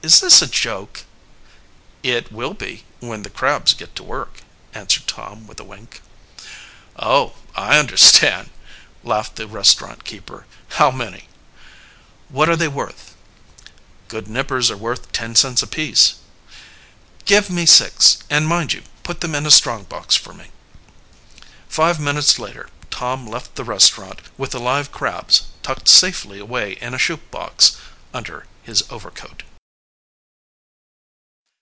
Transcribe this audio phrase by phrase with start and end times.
[0.00, 1.04] "Is this a joke?"
[2.02, 4.38] "It will be when the crabs get to work,"
[4.72, 6.00] answered Tom with a wink.
[6.96, 8.48] "Oh, I understand,"
[9.04, 10.46] laughed the restaurant keeper.
[10.78, 11.28] "How many?"
[12.30, 13.16] "What are they worth?"
[14.06, 16.14] "Good nippers are worth ten cents apiece."
[17.26, 20.46] "Give me six, and mind you put them in a strong box for me."
[21.68, 26.94] Five minutes later Tom left the restaurant with the live crabs tucked safely away in
[26.94, 27.76] a shoe box
[28.14, 29.42] under his overcoat.